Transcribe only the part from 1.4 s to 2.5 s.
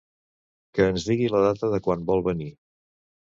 data de quan vol venir.